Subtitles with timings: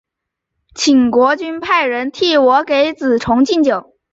[0.73, 3.93] 请国君派人替我给子重进酒。